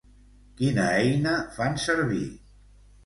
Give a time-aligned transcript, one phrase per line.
[0.61, 2.27] Quina eina fan servir?